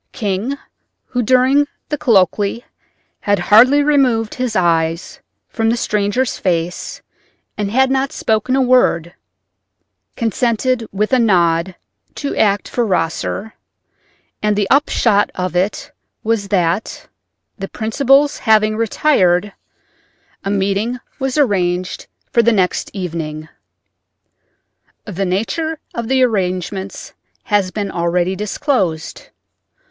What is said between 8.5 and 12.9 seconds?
a word, consented with a nod to act for